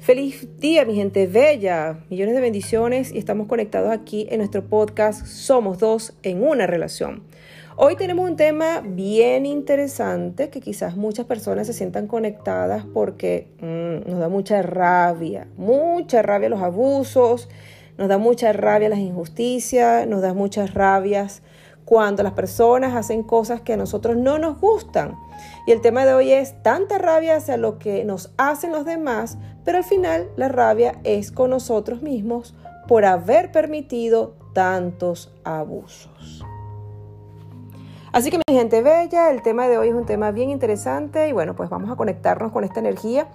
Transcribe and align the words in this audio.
Feliz 0.00 0.48
día, 0.58 0.86
mi 0.86 0.94
gente 0.94 1.26
bella. 1.26 1.98
Millones 2.08 2.34
de 2.34 2.40
bendiciones 2.40 3.12
y 3.12 3.18
estamos 3.18 3.46
conectados 3.46 3.90
aquí 3.92 4.26
en 4.30 4.38
nuestro 4.38 4.64
podcast 4.64 5.26
Somos 5.26 5.78
dos 5.78 6.14
en 6.22 6.42
una 6.42 6.66
relación. 6.66 7.22
Hoy 7.76 7.96
tenemos 7.96 8.28
un 8.28 8.36
tema 8.36 8.80
bien 8.82 9.44
interesante 9.44 10.48
que 10.48 10.62
quizás 10.62 10.96
muchas 10.96 11.26
personas 11.26 11.66
se 11.66 11.74
sientan 11.74 12.06
conectadas 12.06 12.86
porque 12.94 13.48
mm, 13.60 14.10
nos 14.10 14.20
da 14.20 14.30
mucha 14.30 14.62
rabia, 14.62 15.48
mucha 15.58 16.22
rabia 16.22 16.48
los 16.48 16.62
abusos, 16.62 17.50
nos 17.98 18.08
da 18.08 18.16
mucha 18.16 18.54
rabia 18.54 18.88
las 18.88 19.00
injusticias, 19.00 20.06
nos 20.06 20.22
da 20.22 20.32
muchas 20.32 20.72
rabias 20.72 21.42
cuando 21.90 22.22
las 22.22 22.34
personas 22.34 22.94
hacen 22.94 23.24
cosas 23.24 23.62
que 23.62 23.72
a 23.72 23.76
nosotros 23.76 24.16
no 24.16 24.38
nos 24.38 24.60
gustan. 24.60 25.18
Y 25.66 25.72
el 25.72 25.80
tema 25.80 26.04
de 26.04 26.14
hoy 26.14 26.30
es 26.30 26.62
tanta 26.62 26.98
rabia 26.98 27.34
hacia 27.34 27.56
lo 27.56 27.80
que 27.80 28.04
nos 28.04 28.32
hacen 28.36 28.70
los 28.70 28.84
demás, 28.84 29.38
pero 29.64 29.78
al 29.78 29.82
final 29.82 30.30
la 30.36 30.46
rabia 30.46 31.00
es 31.02 31.32
con 31.32 31.50
nosotros 31.50 32.00
mismos 32.00 32.54
por 32.86 33.04
haber 33.04 33.50
permitido 33.50 34.36
tantos 34.54 35.34
abusos. 35.42 36.44
Así 38.12 38.30
que 38.30 38.38
mi 38.38 38.56
gente 38.56 38.82
bella, 38.82 39.32
el 39.32 39.42
tema 39.42 39.66
de 39.66 39.76
hoy 39.76 39.88
es 39.88 39.94
un 39.94 40.06
tema 40.06 40.30
bien 40.30 40.48
interesante 40.48 41.28
y 41.28 41.32
bueno, 41.32 41.56
pues 41.56 41.70
vamos 41.70 41.90
a 41.90 41.96
conectarnos 41.96 42.52
con 42.52 42.62
esta 42.62 42.78
energía, 42.78 43.26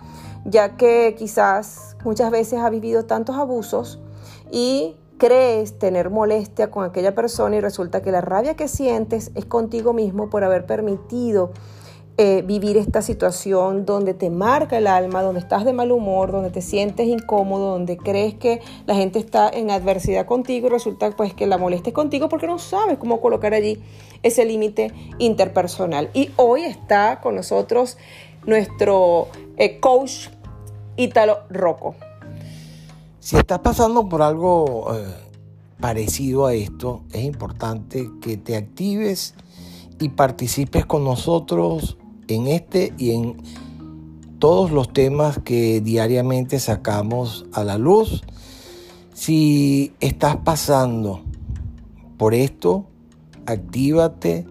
ya 0.45 0.77
que 0.77 1.13
quizás 1.17 1.97
muchas 2.05 2.31
veces 2.31 2.61
ha 2.61 2.69
vivido 2.69 3.03
tantos 3.03 3.35
abusos 3.35 3.99
y 4.49 4.95
crees 5.17 5.77
tener 5.79 6.09
molestia 6.09 6.71
con 6.71 6.83
aquella 6.83 7.15
persona 7.15 7.55
y 7.55 7.61
resulta 7.61 8.01
que 8.01 8.11
la 8.11 8.21
rabia 8.21 8.55
que 8.55 8.67
sientes 8.67 9.31
es 9.35 9.45
contigo 9.45 9.93
mismo 9.93 10.29
por 10.29 10.43
haber 10.43 10.65
permitido 10.65 11.51
eh, 12.17 12.43
vivir 12.45 12.77
esta 12.77 13.01
situación 13.01 13.85
donde 13.85 14.13
te 14.13 14.29
marca 14.29 14.77
el 14.77 14.87
alma, 14.87 15.21
donde 15.21 15.41
estás 15.41 15.65
de 15.65 15.73
mal 15.73 15.91
humor, 15.91 16.31
donde 16.31 16.49
te 16.49 16.61
sientes 16.61 17.07
incómodo, 17.07 17.71
donde 17.71 17.97
crees 17.97 18.35
que 18.35 18.61
la 18.85 18.95
gente 18.95 19.19
está 19.19 19.49
en 19.49 19.69
adversidad 19.69 20.25
contigo 20.25 20.67
y 20.67 20.69
resulta 20.69 21.11
pues 21.11 21.33
que 21.33 21.45
la 21.45 21.57
molestia 21.57 21.89
es 21.89 21.93
contigo 21.93 22.29
porque 22.29 22.47
no 22.47 22.57
sabes 22.57 22.97
cómo 22.97 23.19
colocar 23.19 23.53
allí 23.53 23.83
ese 24.23 24.45
límite 24.45 24.93
interpersonal. 25.19 26.09
Y 26.13 26.31
hoy 26.37 26.63
está 26.63 27.19
con 27.19 27.35
nosotros 27.35 27.97
nuestro 28.45 29.27
eh, 29.57 29.81
coach 29.81 30.29
Ítalo 30.95 31.39
Rocco. 31.49 31.95
Si 33.25 33.37
estás 33.37 33.57
pasando 33.61 34.07
por 34.07 34.21
algo 34.21 34.93
eh, 34.93 35.03
parecido 35.79 36.45
a 36.45 36.53
esto, 36.53 37.01
es 37.11 37.23
importante 37.23 38.07
que 38.21 38.37
te 38.37 38.55
actives 38.55 39.33
y 39.99 40.09
participes 40.09 40.85
con 40.85 41.03
nosotros 41.03 41.97
en 42.27 42.45
este 42.45 42.93
y 42.99 43.15
en 43.15 43.37
todos 44.37 44.69
los 44.69 44.93
temas 44.93 45.39
que 45.39 45.81
diariamente 45.81 46.59
sacamos 46.59 47.47
a 47.51 47.63
la 47.63 47.79
luz. 47.79 48.21
Si 49.15 49.91
estás 50.01 50.37
pasando 50.37 51.23
por 52.19 52.35
esto, 52.35 52.85
actívate 53.47 54.45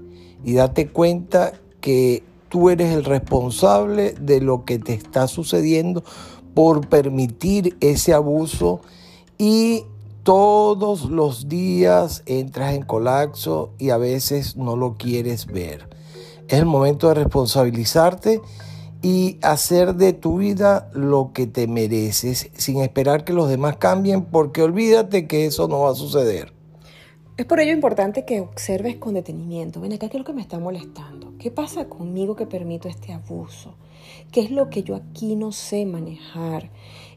y 0.44 0.54
date 0.54 0.88
cuenta 0.88 1.52
que 1.80 2.24
tú 2.48 2.70
eres 2.70 2.92
el 2.92 3.04
responsable 3.04 4.14
de 4.20 4.40
lo 4.40 4.64
que 4.64 4.80
te 4.80 4.94
está 4.94 5.28
sucediendo 5.28 6.02
por 6.54 6.88
permitir 6.88 7.76
ese 7.80 8.14
abuso 8.14 8.80
y 9.38 9.84
todos 10.22 11.10
los 11.10 11.48
días 11.48 12.22
entras 12.24 12.74
en 12.74 12.82
colapso 12.82 13.72
y 13.78 13.90
a 13.90 13.98
veces 13.98 14.56
no 14.56 14.76
lo 14.76 14.94
quieres 14.94 15.46
ver. 15.46 15.88
Es 16.48 16.58
el 16.58 16.66
momento 16.66 17.08
de 17.08 17.14
responsabilizarte 17.14 18.40
y 19.02 19.38
hacer 19.42 19.96
de 19.96 20.14
tu 20.14 20.38
vida 20.38 20.88
lo 20.94 21.32
que 21.34 21.46
te 21.46 21.66
mereces 21.66 22.50
sin 22.54 22.80
esperar 22.80 23.24
que 23.24 23.34
los 23.34 23.50
demás 23.50 23.76
cambien 23.76 24.24
porque 24.24 24.62
olvídate 24.62 25.26
que 25.26 25.44
eso 25.44 25.68
no 25.68 25.80
va 25.80 25.90
a 25.90 25.94
suceder. 25.94 26.54
Es 27.36 27.44
por 27.44 27.60
ello 27.60 27.72
importante 27.72 28.24
que 28.24 28.40
observes 28.40 28.96
con 28.96 29.14
detenimiento. 29.14 29.80
Ven 29.80 29.92
acá, 29.92 30.08
¿qué 30.08 30.16
es 30.16 30.20
lo 30.20 30.24
que 30.24 30.32
me 30.32 30.40
está 30.40 30.58
molestando? 30.58 31.33
¿Qué 31.44 31.50
pasa 31.50 31.90
conmigo 31.90 32.36
que 32.36 32.46
permito 32.46 32.88
este 32.88 33.12
abuso? 33.12 33.74
¿Qué 34.32 34.40
es 34.40 34.50
lo 34.50 34.70
que 34.70 34.82
yo 34.82 34.94
aquí 34.96 35.36
no 35.36 35.52
sé 35.52 35.84
manejar? 35.84 36.70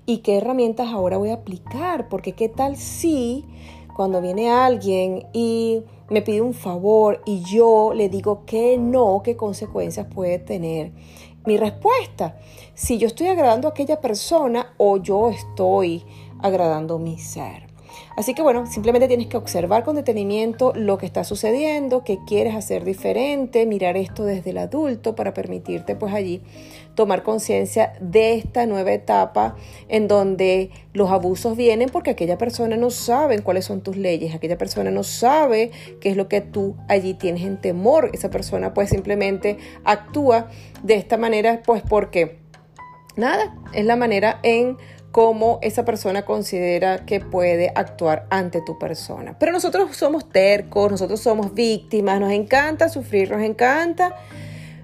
¿Y 0.05 0.17
qué 0.17 0.35
herramientas 0.35 0.89
ahora 0.89 1.15
voy 1.15 1.29
a 1.29 1.35
aplicar? 1.35 2.09
Porque 2.09 2.33
qué 2.33 2.49
tal 2.49 2.75
si 2.75 3.45
cuando 3.95 4.19
viene 4.19 4.49
alguien 4.49 5.27
y 5.31 5.81
me 6.09 6.21
pide 6.21 6.41
un 6.41 6.53
favor 6.53 7.21
y 7.25 7.39
yo 7.39 7.93
le 7.93 8.09
digo 8.09 8.43
que 8.45 8.77
no, 8.77 9.21
qué 9.23 9.37
consecuencias 9.37 10.07
puede 10.13 10.39
tener. 10.39 10.91
Mi 11.45 11.55
respuesta, 11.55 12.37
si 12.73 12.97
yo 12.97 13.07
estoy 13.07 13.27
agradando 13.27 13.69
a 13.69 13.71
aquella 13.71 14.01
persona 14.01 14.73
o 14.75 14.97
yo 14.97 15.29
estoy 15.29 16.03
agradando 16.41 16.95
a 16.95 16.99
mi 16.99 17.17
ser. 17.17 17.66
Así 18.15 18.33
que 18.33 18.41
bueno, 18.41 18.65
simplemente 18.65 19.07
tienes 19.07 19.27
que 19.27 19.37
observar 19.37 19.83
con 19.83 19.95
detenimiento 19.95 20.73
lo 20.75 20.97
que 20.97 21.05
está 21.05 21.23
sucediendo, 21.23 22.03
qué 22.03 22.17
quieres 22.25 22.55
hacer 22.55 22.83
diferente, 22.83 23.65
mirar 23.65 23.97
esto 23.97 24.25
desde 24.25 24.49
el 24.49 24.57
adulto 24.57 25.15
para 25.15 25.33
permitirte 25.33 25.95
pues 25.95 26.13
allí 26.13 26.41
tomar 26.95 27.21
conciencia 27.21 27.93
de 28.01 28.33
esta 28.33 28.65
nueva 28.65 28.91
etapa 28.91 29.55
en 29.87 30.07
donde 30.07 30.71
los 30.93 31.11
abusos 31.11 31.55
vienen 31.55 31.89
porque 31.89 32.09
aquella 32.09 32.39
persona 32.39 32.75
no 32.75 32.89
sabe 32.89 33.39
cuáles 33.43 33.65
son 33.65 33.81
tus 33.81 33.95
leyes, 33.95 34.33
aquella 34.33 34.57
persona 34.57 34.89
no 34.89 35.03
sabe 35.03 35.71
qué 36.01 36.09
es 36.09 36.17
lo 36.17 36.27
que 36.27 36.41
tú 36.41 36.75
allí 36.87 37.13
tienes 37.13 37.43
en 37.43 37.61
temor, 37.61 38.09
esa 38.13 38.31
persona 38.31 38.73
pues 38.73 38.89
simplemente 38.89 39.57
actúa 39.83 40.47
de 40.81 40.95
esta 40.95 41.17
manera 41.17 41.61
pues 41.63 41.83
porque 41.87 42.39
nada, 43.15 43.55
es 43.73 43.85
la 43.85 43.95
manera 43.95 44.39
en 44.43 44.77
cómo 45.17 45.57
esa 45.63 45.83
persona 45.83 46.25
considera 46.25 47.07
que 47.07 47.19
puede 47.19 47.71
actuar 47.73 48.27
ante 48.29 48.61
tu 48.61 48.77
persona. 48.77 49.35
Pero 49.39 49.51
nosotros 49.51 49.97
somos 49.97 50.29
tercos, 50.29 50.91
nosotros 50.91 51.19
somos 51.19 51.55
víctimas, 51.55 52.19
nos 52.19 52.31
encanta 52.31 52.87
sufrir, 52.87 53.31
nos 53.31 53.41
encanta 53.41 54.15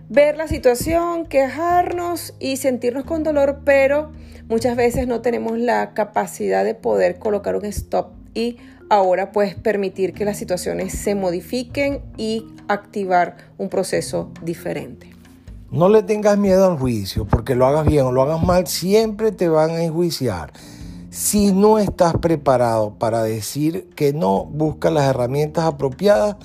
ver 0.10 0.36
la 0.36 0.48
situación, 0.48 1.28
quejarnos 1.28 2.34
y 2.40 2.58
sentirnos 2.58 3.04
con 3.04 3.22
dolor, 3.22 3.60
pero 3.64 4.12
muchas 4.50 4.76
veces 4.76 5.06
no 5.06 5.22
tenemos 5.22 5.60
la 5.60 5.94
capacidad 5.94 6.66
de 6.66 6.74
poder 6.74 7.20
colocar 7.20 7.56
un 7.56 7.66
stop 7.66 8.14
y 8.34 8.58
ahora 8.90 9.32
pues 9.32 9.54
permitir 9.54 10.14
que 10.14 10.26
las 10.26 10.40
situaciones 10.40 10.94
se 10.94 11.14
modifiquen 11.14 12.02
y 12.18 12.48
activar 12.68 13.38
un 13.60 13.70
proceso 13.70 14.32
diferente. 14.42 15.14
No 15.74 15.90
le 15.90 16.04
tengas 16.04 16.38
miedo 16.38 16.70
al 16.70 16.78
juicio, 16.78 17.26
porque 17.26 17.56
lo 17.56 17.66
hagas 17.66 17.88
bien 17.88 18.06
o 18.06 18.12
lo 18.12 18.22
hagas 18.22 18.44
mal, 18.44 18.68
siempre 18.68 19.32
te 19.32 19.50
van 19.50 19.72
a 19.72 19.84
enjuiciar. 19.84 20.54
Si 21.10 21.52
no 21.52 21.80
estás 21.80 22.14
preparado 22.18 22.94
para 23.00 23.24
decir 23.24 23.90
que 23.96 24.14
no, 24.14 24.46
busca 24.46 24.92
las 24.92 25.06
herramientas 25.06 25.66
apropiadas 25.66 26.36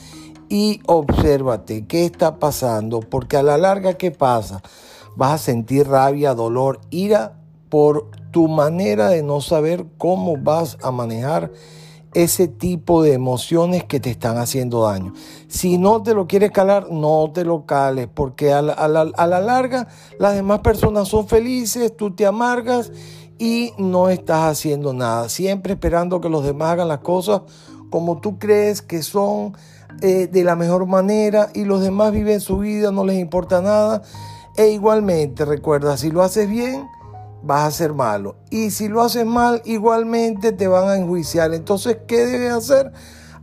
y 0.48 0.80
obsérvate 0.86 1.86
qué 1.86 2.06
está 2.06 2.38
pasando, 2.38 3.00
porque 3.00 3.36
a 3.36 3.42
la 3.42 3.58
larga, 3.58 3.98
¿qué 3.98 4.10
pasa? 4.10 4.62
Vas 5.14 5.32
a 5.32 5.44
sentir 5.44 5.88
rabia, 5.88 6.32
dolor, 6.32 6.80
ira 6.88 7.34
por 7.68 8.10
tu 8.30 8.48
manera 8.48 9.10
de 9.10 9.22
no 9.22 9.42
saber 9.42 9.84
cómo 9.98 10.38
vas 10.38 10.78
a 10.82 10.90
manejar 10.90 11.52
ese 12.18 12.48
tipo 12.48 13.00
de 13.00 13.12
emociones 13.12 13.84
que 13.84 14.00
te 14.00 14.10
están 14.10 14.38
haciendo 14.38 14.82
daño. 14.82 15.12
Si 15.46 15.78
no 15.78 16.02
te 16.02 16.14
lo 16.14 16.26
quieres 16.26 16.50
calar, 16.50 16.90
no 16.90 17.30
te 17.32 17.44
lo 17.44 17.64
cales, 17.64 18.08
porque 18.12 18.52
a 18.52 18.60
la, 18.60 19.04
larga 19.40 19.86
las 20.18 20.34
demás 20.34 20.58
personas 20.58 21.06
son 21.06 21.28
felices, 21.28 21.96
tú 21.96 22.10
te 22.10 22.26
amargas 22.26 22.90
y 23.38 23.72
no 23.78 24.08
estás 24.08 24.50
haciendo 24.50 24.92
nada, 24.92 25.28
siempre 25.28 25.74
esperando 25.74 26.20
que 26.20 26.28
los 26.28 26.42
demás 26.42 26.72
hagan 26.72 26.88
las 26.88 26.98
cosas 26.98 27.42
como 27.88 28.20
tú 28.20 28.36
crees 28.40 28.82
que 28.82 29.04
son 29.04 29.56
eh, 30.02 30.26
de 30.26 30.42
la 30.42 30.56
mejor 30.56 30.86
manera 30.86 31.50
y 31.54 31.64
los 31.64 31.80
demás 31.80 32.10
viven 32.10 32.40
su 32.40 32.58
vida, 32.58 32.90
no 32.90 33.04
les 33.04 33.18
importa 33.20 33.62
nada. 33.62 34.02
E 34.56 34.70
igualmente, 34.70 35.44
recuerda, 35.44 35.96
si 35.96 36.10
lo 36.10 36.24
haces 36.24 36.50
bien, 36.50 36.84
vas 37.42 37.66
a 37.66 37.70
ser 37.70 37.94
malo. 37.94 38.36
Y 38.50 38.70
si 38.70 38.88
lo 38.88 39.02
haces 39.02 39.26
mal, 39.26 39.62
igualmente 39.64 40.52
te 40.52 40.68
van 40.68 40.88
a 40.88 40.96
enjuiciar. 40.96 41.54
Entonces, 41.54 41.98
¿qué 42.06 42.26
debes 42.26 42.52
hacer? 42.52 42.92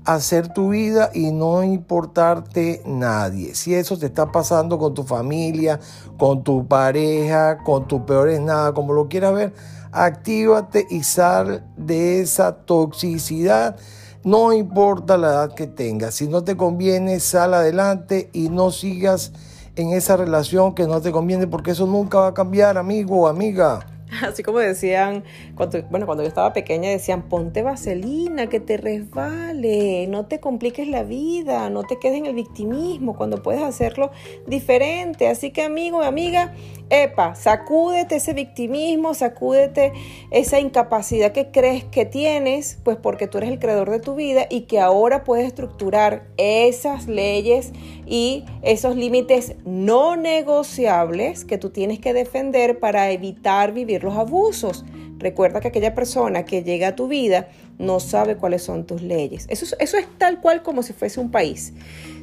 Hacer 0.06 0.54
tu 0.54 0.70
vida 0.70 1.10
y 1.14 1.32
no 1.32 1.64
importarte 1.64 2.82
nadie. 2.86 3.56
Si 3.56 3.74
eso 3.74 3.98
te 3.98 4.06
está 4.08 4.32
pasando 4.32 4.78
con 4.78 4.94
tu 4.94 5.04
familia, 5.04 5.80
con 6.18 6.44
tu 6.44 6.68
pareja, 6.68 7.58
con 7.64 7.88
tu 7.88 8.06
peores 8.06 8.40
nada, 8.40 8.74
como 8.74 8.94
lo 8.94 9.08
quieras 9.08 9.34
ver, 9.34 9.54
actívate 9.92 10.86
y 10.90 11.04
sal 11.04 11.66
de 11.76 12.22
esa 12.22 12.56
toxicidad. 12.56 13.78
No 14.24 14.54
importa 14.54 15.18
la 15.18 15.28
edad 15.28 15.54
que 15.54 15.68
tengas. 15.68 16.16
Si 16.16 16.28
no 16.28 16.44
te 16.44 16.58
conviene, 16.58 17.20
sal 17.20 17.54
adelante 17.54 18.30
y 18.34 18.50
no 18.50 18.72
sigas 18.72 19.32
en 19.76 19.92
esa 19.92 20.18
relación 20.18 20.74
que 20.74 20.88
no 20.88 21.02
te 21.02 21.12
conviene 21.12 21.48
porque 21.48 21.72
eso 21.72 21.86
nunca 21.86 22.20
va 22.20 22.28
a 22.28 22.34
cambiar, 22.34 22.78
amigo 22.78 23.22
o 23.22 23.28
amiga. 23.28 23.86
Así 24.24 24.44
como 24.44 24.60
decían, 24.60 25.24
cuando, 25.56 25.82
bueno, 25.84 26.06
cuando 26.06 26.24
yo 26.24 26.28
estaba 26.28 26.54
pequeña 26.54 26.90
decían, 26.90 27.24
ponte 27.24 27.62
vaselina, 27.64 28.48
que 28.48 28.60
te 28.60 28.78
resbale, 28.78 30.08
no 30.08 30.26
te 30.26 30.40
compliques 30.40 30.88
la 30.88 31.04
vida, 31.04 31.70
no 31.70 31.84
te 31.84 31.98
quedes 32.00 32.20
en 32.20 32.26
el 32.26 32.36
victimismo, 32.36 33.16
cuando 33.16 33.42
puedes 33.42 33.64
hacerlo 33.64 34.12
diferente. 34.48 35.28
Así 35.28 35.52
que 35.52 35.64
amigo, 35.64 36.02
amiga, 36.02 36.54
epa, 36.90 37.36
sacúdete 37.36 38.18
ese 38.18 38.34
victimismo, 38.34 39.14
sacúdete 39.14 39.94
esa 40.32 40.60
incapacidad 40.60 41.32
que 41.32 41.52
crees 41.52 41.84
que 41.84 42.06
tienes, 42.06 42.80
pues 42.84 42.98
porque 42.98 43.28
tú 43.28 43.38
eres 43.40 43.50
el 43.50 43.60
creador 43.60 43.90
de 43.90 44.00
tu 44.00 44.16
vida 44.16 44.48
y 44.50 44.62
que 44.62 44.80
ahora 44.80 45.24
puedes 45.24 45.48
estructurar 45.48 46.28
esas 46.38 47.08
leyes 47.08 47.72
y 48.06 48.46
esos 48.62 48.96
límites 48.96 49.56
no 49.66 50.16
negociables 50.16 51.46
que 51.46 51.58
tú 51.58 51.70
tienes 51.70 52.00
que 52.00 52.14
defender 52.14 52.80
para 52.80 53.12
evitar 53.12 53.74
vivir 53.74 54.04
los 54.04 54.16
abusos. 54.16 54.86
Recuerda 55.18 55.62
que 55.62 55.70
aquella 55.70 55.96
persona 55.96 56.44
que 56.46 56.64
llega 56.64 56.90
a 56.90 56.96
tu 56.96 57.08
vida 57.08 57.48
no 57.78 58.00
sabe 58.00 58.36
cuáles 58.38 58.64
son 58.64 58.86
tus 58.86 59.02
leyes. 59.02 59.46
Eso, 59.50 59.76
eso 59.80 59.98
es 59.98 60.08
tal 60.18 60.40
cual 60.40 60.64
como 60.64 60.84
si 60.84 60.94
fuese 60.94 61.20
un 61.20 61.32
país. 61.32 61.74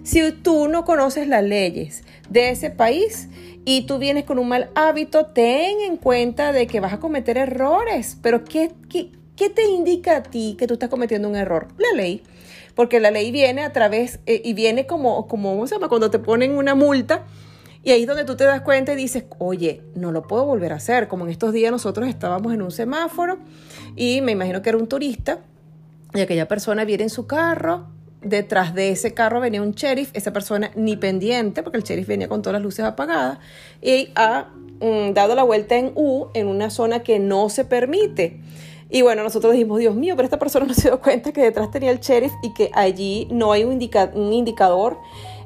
Si 0.02 0.32
tú 0.32 0.68
no 0.68 0.84
conoces 0.84 1.28
las 1.28 1.44
leyes 1.44 2.04
de 2.28 2.50
ese 2.50 2.70
país 2.70 3.28
y 3.64 3.82
tú 3.82 3.98
vienes 3.98 4.24
con 4.24 4.38
un 4.38 4.48
mal 4.48 4.70
hábito, 4.74 5.26
ten 5.26 5.80
en 5.80 5.96
cuenta 5.96 6.52
de 6.52 6.66
que 6.66 6.80
vas 6.80 6.92
a 6.92 7.00
cometer 7.00 7.38
errores. 7.38 8.16
Pero 8.22 8.44
¿qué, 8.44 8.72
qué, 8.88 9.10
te 9.50 9.64
indica 9.64 10.16
a 10.16 10.22
ti 10.22 10.56
que 10.58 10.66
tú 10.66 10.74
estás 10.74 10.88
cometiendo 10.88 11.28
un 11.28 11.36
error? 11.36 11.68
La 11.78 11.92
ley. 11.94 12.22
Porque 12.74 13.00
la 13.00 13.10
ley 13.10 13.30
viene 13.30 13.62
a 13.62 13.72
través 13.72 14.20
eh, 14.26 14.40
y 14.44 14.54
viene 14.54 14.86
como, 14.86 15.28
como, 15.28 15.50
¿cómo 15.50 15.66
se 15.66 15.74
llama? 15.74 15.88
Cuando 15.88 16.10
te 16.10 16.18
ponen 16.18 16.56
una 16.56 16.74
multa 16.74 17.24
y 17.84 17.90
ahí 17.90 18.02
es 18.02 18.06
donde 18.06 18.24
tú 18.24 18.36
te 18.36 18.44
das 18.44 18.60
cuenta 18.60 18.92
y 18.92 18.96
dices, 18.96 19.24
oye, 19.38 19.82
no 19.94 20.12
lo 20.12 20.22
puedo 20.22 20.44
volver 20.44 20.72
a 20.72 20.76
hacer. 20.76 21.08
Como 21.08 21.24
en 21.24 21.30
estos 21.30 21.52
días 21.52 21.72
nosotros 21.72 22.08
estábamos 22.08 22.52
en 22.52 22.62
un 22.62 22.70
semáforo 22.70 23.38
y 23.96 24.20
me 24.20 24.32
imagino 24.32 24.62
que 24.62 24.68
era 24.68 24.78
un 24.78 24.86
turista 24.86 25.40
y 26.14 26.20
aquella 26.20 26.46
persona 26.46 26.84
viene 26.84 27.04
en 27.04 27.10
su 27.10 27.26
carro. 27.26 27.86
Detrás 28.20 28.72
de 28.74 28.90
ese 28.90 29.14
carro 29.14 29.40
venía 29.40 29.62
un 29.62 29.72
sheriff, 29.72 30.10
esa 30.12 30.32
persona 30.32 30.70
ni 30.76 30.96
pendiente, 30.96 31.64
porque 31.64 31.78
el 31.78 31.82
sheriff 31.82 32.06
venía 32.06 32.28
con 32.28 32.40
todas 32.40 32.52
las 32.54 32.62
luces 32.62 32.84
apagadas, 32.84 33.38
y 33.80 34.10
ha 34.14 34.50
mm, 34.80 35.12
dado 35.12 35.34
la 35.34 35.42
vuelta 35.42 35.76
en 35.76 35.90
U 35.96 36.28
en 36.34 36.46
una 36.46 36.70
zona 36.70 37.02
que 37.02 37.18
no 37.18 37.48
se 37.48 37.64
permite. 37.64 38.40
Y 38.90 39.02
bueno, 39.02 39.24
nosotros 39.24 39.54
dijimos, 39.54 39.80
Dios 39.80 39.96
mío, 39.96 40.14
pero 40.14 40.26
esta 40.26 40.38
persona 40.38 40.66
no 40.68 40.74
se 40.74 40.82
dio 40.82 41.00
cuenta 41.00 41.32
que 41.32 41.42
detrás 41.42 41.72
tenía 41.72 41.90
el 41.90 41.98
sheriff 41.98 42.32
y 42.44 42.54
que 42.54 42.70
allí 42.74 43.26
no 43.32 43.50
hay 43.50 43.64
un, 43.64 43.80
un 44.14 44.32
indicador 44.32 44.98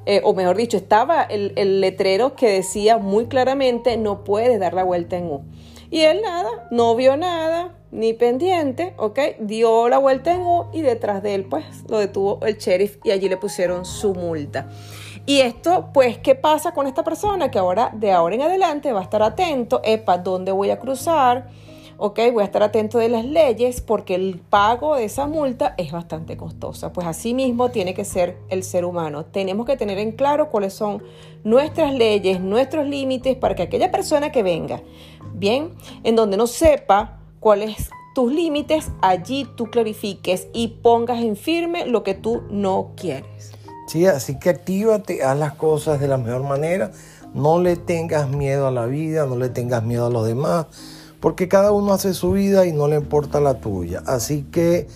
eh, 0.07 0.21
o 0.25 0.35
mejor 0.35 0.57
dicho, 0.57 0.77
estaba 0.77 1.23
el, 1.23 1.81
letrero 1.81 2.37
que 2.37 2.49
decía 2.49 2.99
muy 2.99 3.27
claramente 3.27 3.97
no 3.97 4.23
puedes 4.23 4.59
dar 4.61 4.73
la 4.73 4.85
vuelta 4.85 5.17
en 5.17 5.27
U. 5.27 5.43
Y 5.91 6.01
él 6.01 6.21
nada, 6.23 6.69
no 6.71 6.95
vio 6.95 7.17
nada, 7.17 7.75
ni 7.91 8.13
pendiente, 8.13 8.95
¿ok? 8.97 9.19
Dio 9.41 9.89
la 9.89 9.99
vuelta 9.99 10.33
en 10.33 10.43
U 10.43 10.67
y 10.73 10.83
detrás 10.83 11.23
de 11.23 11.35
él 11.35 11.45
pues 11.45 11.65
lo 11.89 11.99
detuvo 11.99 12.41
el 12.47 12.57
sheriff 12.57 12.99
y 13.05 13.11
allí 13.11 13.29
le 13.29 13.37
pusieron 13.37 13.85
su 13.85 14.15
multa. 14.15 14.69
Y 15.27 15.41
esto, 15.41 15.91
pues, 15.93 16.19
¿qué 16.19 16.37
pasa 16.37 16.73
con 16.73 16.87
esta 16.87 17.03
persona? 17.03 17.51
Que 17.51 17.59
ahora, 17.59 17.91
de 17.93 18.13
ahora 18.13 18.37
en 18.37 18.43
adelante, 18.43 18.93
va 18.93 19.01
a 19.01 19.03
estar 19.03 19.25
atento, 19.25 19.81
epa, 19.83 20.19
¿dónde 20.19 20.53
voy 20.53 20.71
a 20.71 20.79
cruzar? 20.79 21.49
Ok, 21.99 22.19
voy 22.33 22.43
a 22.43 22.47
estar 22.47 22.63
atento 22.63 22.99
de 22.99 23.09
las 23.09 23.25
leyes 23.25 23.81
porque 23.81 24.15
el 24.15 24.39
pago 24.39 24.97
de 24.97 25.05
esa 25.05 25.27
multa 25.27 25.75
es 25.79 25.93
bastante 25.93 26.37
costosa. 26.37 26.93
Pues 26.93 27.07
así 27.07 27.35
mismo 27.35 27.71
tiene 27.71 27.95
que 27.95 28.05
ser 28.05 28.37
el 28.49 28.63
ser 28.63 28.85
humano. 28.85 29.25
Tenemos 29.25 29.67
que 29.67 29.77
tener 29.77 29.99
en 29.99 30.13
claro 30.13 30.51
cuáles 30.51 30.75
son 30.75 31.03
nuestras 31.45 31.95
leyes, 31.95 32.41
nuestros 32.41 32.87
límites 32.87 33.37
para 33.37 33.55
que 33.55 33.63
aquella 33.63 33.91
persona 33.91 34.33
que 34.33 34.43
venga, 34.43 34.83
bien, 35.35 35.73
en 36.05 36.17
donde 36.17 36.37
no 36.37 36.47
sepa 36.47 37.21
cuáles 37.41 37.91
tus 38.15 38.33
límites, 38.33 38.91
allí 39.03 39.47
tú 39.57 39.67
clarifiques 39.67 40.49
y 40.55 40.69
pongas 40.69 41.21
en 41.21 41.37
firme 41.37 41.87
lo 41.87 42.03
que 42.03 42.15
tú 42.15 42.43
no 42.51 42.93
quieres. 42.97 43.53
Sí, 43.89 44.07
así 44.07 44.39
que 44.39 44.51
actívate, 44.51 45.23
haz 45.23 45.39
las 45.39 45.53
cosas 45.53 46.01
de 46.01 46.09
la 46.09 46.17
mejor 46.17 46.43
manera, 46.43 46.91
no 47.35 47.61
le 47.61 47.77
tengas 47.77 48.29
miedo 48.31 48.67
a 48.67 48.71
la 48.71 48.87
vida, 48.87 49.27
no 49.27 49.37
le 49.37 49.51
tengas 49.51 49.85
miedo 49.85 50.07
a 50.07 50.11
los 50.11 50.27
demás 50.27 50.67
porque 51.27 51.49
cada 51.49 51.73
uno 51.73 51.93
hace 51.93 52.15
su 52.15 52.31
vida 52.31 52.67
y 52.67 52.73
no 52.73 52.87
le 52.87 52.95
importa 52.95 53.41
la 53.41 53.55
tuya. 53.55 54.01
Así 54.07 54.45
que 54.45 54.87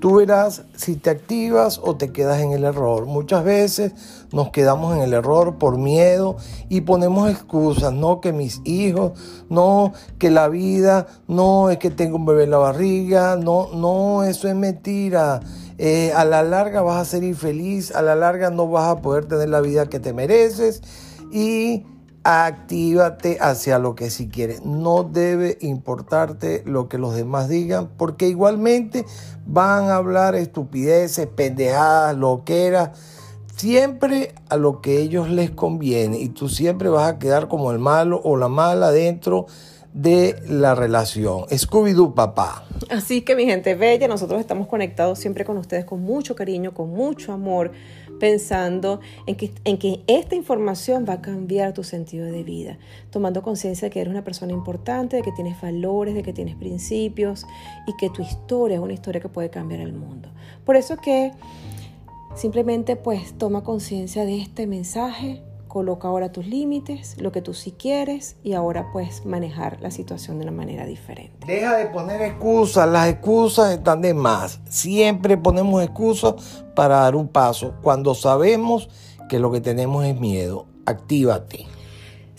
tú 0.00 0.18
verás 0.18 0.62
si 0.76 0.94
te 0.94 1.10
activas 1.10 1.80
o 1.82 1.96
te 1.96 2.12
quedas 2.12 2.40
en 2.42 2.52
el 2.52 2.62
error. 2.62 3.06
Muchas 3.06 3.42
veces 3.42 3.90
nos 4.30 4.50
quedamos 4.50 4.94
en 4.94 5.02
el 5.02 5.12
error 5.14 5.56
por 5.58 5.78
miedo 5.78 6.36
y 6.68 6.82
ponemos 6.82 7.28
excusas, 7.28 7.92
no 7.92 8.20
que 8.20 8.32
mis 8.32 8.60
hijos, 8.64 9.18
no 9.48 9.92
que 10.20 10.30
la 10.30 10.46
vida, 10.46 11.08
no 11.26 11.70
es 11.70 11.78
que 11.78 11.90
tengo 11.90 12.18
un 12.18 12.24
bebé 12.24 12.44
en 12.44 12.52
la 12.52 12.58
barriga, 12.58 13.34
no, 13.34 13.70
no, 13.74 14.22
eso 14.22 14.46
es 14.46 14.54
mentira. 14.54 15.40
Eh, 15.76 16.12
a 16.14 16.24
la 16.24 16.44
larga 16.44 16.82
vas 16.82 17.00
a 17.00 17.04
ser 17.04 17.24
infeliz, 17.24 17.92
a 17.96 18.02
la 18.02 18.14
larga 18.14 18.50
no 18.50 18.68
vas 18.68 18.86
a 18.86 19.02
poder 19.02 19.24
tener 19.24 19.48
la 19.48 19.60
vida 19.60 19.86
que 19.86 19.98
te 19.98 20.12
mereces 20.12 20.82
y 21.32 21.82
actívate 22.22 23.38
hacia 23.40 23.78
lo 23.78 23.94
que 23.94 24.10
si 24.10 24.28
quieres. 24.28 24.64
No 24.64 25.04
debe 25.04 25.58
importarte 25.60 26.62
lo 26.66 26.88
que 26.88 26.98
los 26.98 27.14
demás 27.14 27.48
digan, 27.48 27.88
porque 27.96 28.28
igualmente 28.28 29.04
van 29.46 29.84
a 29.84 29.96
hablar 29.96 30.34
estupideces, 30.34 31.26
pendejadas, 31.26 32.16
loqueras, 32.16 32.90
siempre 33.56 34.34
a 34.48 34.56
lo 34.56 34.80
que 34.80 34.98
ellos 34.98 35.28
les 35.30 35.50
conviene. 35.50 36.18
Y 36.18 36.28
tú 36.28 36.48
siempre 36.48 36.88
vas 36.88 37.08
a 37.10 37.18
quedar 37.18 37.48
como 37.48 37.70
el 37.70 37.78
malo 37.78 38.20
o 38.22 38.36
la 38.36 38.48
mala 38.48 38.90
dentro 38.90 39.46
de 39.92 40.40
la 40.46 40.74
relación. 40.74 41.46
Scooby-Doo, 41.46 42.14
papá. 42.14 42.64
Así 42.90 43.22
que 43.22 43.34
mi 43.34 43.44
gente 43.44 43.74
bella, 43.74 44.08
nosotros 44.08 44.40
estamos 44.40 44.68
conectados 44.68 45.18
siempre 45.18 45.44
con 45.44 45.56
ustedes 45.58 45.84
con 45.84 46.00
mucho 46.00 46.34
cariño, 46.34 46.72
con 46.72 46.90
mucho 46.90 47.32
amor 47.32 47.72
pensando 48.20 49.00
en 49.26 49.34
que, 49.34 49.52
en 49.64 49.78
que 49.78 50.04
esta 50.06 50.36
información 50.36 51.04
va 51.08 51.14
a 51.14 51.20
cambiar 51.20 51.74
tu 51.74 51.82
sentido 51.82 52.26
de 52.26 52.44
vida, 52.44 52.78
tomando 53.10 53.42
conciencia 53.42 53.88
de 53.88 53.92
que 53.92 54.00
eres 54.00 54.12
una 54.12 54.22
persona 54.22 54.52
importante, 54.52 55.16
de 55.16 55.22
que 55.22 55.32
tienes 55.32 55.60
valores, 55.60 56.14
de 56.14 56.22
que 56.22 56.32
tienes 56.32 56.54
principios 56.54 57.44
y 57.88 57.96
que 57.96 58.10
tu 58.10 58.22
historia 58.22 58.76
es 58.76 58.82
una 58.82 58.92
historia 58.92 59.20
que 59.20 59.28
puede 59.28 59.50
cambiar 59.50 59.80
el 59.80 59.92
mundo. 59.92 60.28
Por 60.64 60.76
eso 60.76 60.96
que 60.98 61.32
simplemente 62.36 62.94
pues 62.94 63.36
toma 63.36 63.64
conciencia 63.64 64.24
de 64.24 64.38
este 64.38 64.68
mensaje, 64.68 65.42
coloca 65.70 66.08
ahora 66.08 66.32
tus 66.32 66.46
límites, 66.46 67.16
lo 67.18 67.30
que 67.30 67.42
tú 67.42 67.54
sí 67.54 67.70
quieres 67.70 68.36
y 68.42 68.54
ahora 68.54 68.90
puedes 68.92 69.24
manejar 69.24 69.80
la 69.80 69.92
situación 69.92 70.38
de 70.38 70.42
una 70.42 70.52
manera 70.52 70.84
diferente. 70.84 71.46
Deja 71.46 71.76
de 71.76 71.86
poner 71.86 72.20
excusas, 72.22 72.88
las 72.88 73.08
excusas 73.08 73.72
están 73.72 74.02
de 74.02 74.12
más. 74.12 74.60
Siempre 74.68 75.38
ponemos 75.38 75.80
excusas 75.82 76.64
para 76.74 76.96
dar 76.96 77.14
un 77.14 77.28
paso 77.28 77.74
cuando 77.82 78.16
sabemos 78.16 78.90
que 79.28 79.38
lo 79.38 79.52
que 79.52 79.60
tenemos 79.60 80.04
es 80.04 80.18
miedo. 80.18 80.66
Actívate. 80.86 81.66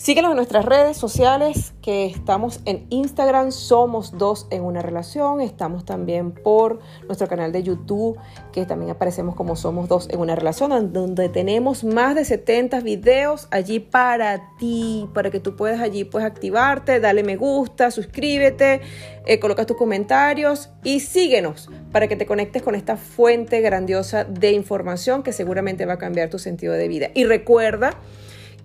Síguenos 0.02 0.32
en 0.32 0.36
nuestras 0.36 0.64
redes 0.64 0.96
sociales, 0.96 1.74
que 1.80 2.06
estamos 2.06 2.60
en 2.64 2.86
Instagram, 2.90 3.52
somos 3.52 4.18
dos 4.18 4.48
en 4.50 4.64
una 4.64 4.82
relación. 4.82 5.40
Estamos 5.40 5.84
también 5.84 6.32
por 6.32 6.80
nuestro 7.06 7.28
canal 7.28 7.52
de 7.52 7.62
YouTube, 7.62 8.18
que 8.50 8.66
también 8.66 8.90
aparecemos 8.90 9.36
como 9.36 9.54
somos 9.54 9.88
dos 9.88 10.08
en 10.10 10.18
una 10.18 10.34
relación, 10.34 10.92
donde 10.92 11.28
tenemos 11.28 11.84
más 11.84 12.16
de 12.16 12.24
70 12.24 12.80
videos 12.80 13.46
allí 13.52 13.78
para 13.78 14.56
ti, 14.58 15.08
para 15.14 15.30
que 15.30 15.38
tú 15.38 15.54
puedas 15.54 15.80
allí 15.80 16.02
pues 16.02 16.24
activarte, 16.24 16.98
dale 16.98 17.22
me 17.22 17.36
gusta, 17.36 17.92
suscríbete, 17.92 18.80
eh, 19.24 19.38
coloca 19.38 19.66
tus 19.66 19.76
comentarios 19.76 20.70
y 20.82 20.98
síguenos 20.98 21.70
para 21.92 22.08
que 22.08 22.16
te 22.16 22.26
conectes 22.26 22.62
con 22.62 22.74
esta 22.74 22.96
fuente 22.96 23.60
grandiosa 23.60 24.24
de 24.24 24.50
información 24.50 25.22
que 25.22 25.32
seguramente 25.32 25.86
va 25.86 25.92
a 25.92 25.98
cambiar 25.98 26.28
tu 26.28 26.40
sentido 26.40 26.72
de 26.72 26.88
vida. 26.88 27.10
Y 27.14 27.22
recuerda, 27.22 28.00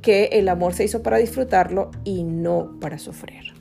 que 0.01 0.25
el 0.34 0.50
amor 0.50 0.74
se 0.74 0.84
hizo 0.84 1.04
para 1.04 1.18
disfrutarlo 1.18 1.92
y 2.04 2.24
no 2.24 2.77
para 2.80 3.00
sufrir. 3.00 3.57